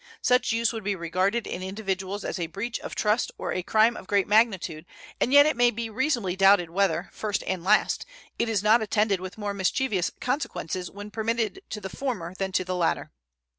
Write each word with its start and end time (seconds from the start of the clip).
Such 0.23 0.51
use 0.51 0.73
would 0.73 0.83
be 0.83 0.95
regarded 0.95 1.45
in 1.45 1.61
individuals 1.61 2.25
as 2.25 2.39
a 2.39 2.47
breach 2.47 2.79
of 2.79 2.95
trust 2.95 3.29
or 3.37 3.53
a 3.53 3.61
crime 3.61 3.95
of 3.95 4.07
great 4.07 4.27
magnitude, 4.27 4.87
and 5.19 5.31
yet 5.31 5.45
it 5.45 5.55
may 5.55 5.69
be 5.69 5.91
reasonably 5.91 6.35
doubted 6.35 6.71
whether, 6.71 7.11
first 7.13 7.43
and 7.45 7.63
last, 7.63 8.03
it 8.39 8.49
is 8.49 8.63
not 8.63 8.81
attended 8.81 9.19
with 9.19 9.37
more 9.37 9.53
mischievous 9.53 10.09
consequences 10.19 10.89
when 10.89 11.11
permitted 11.11 11.61
to 11.69 11.79
the 11.79 11.87
former 11.87 12.33
than 12.33 12.51
to 12.51 12.65
the 12.65 12.75
latter. 12.75 13.11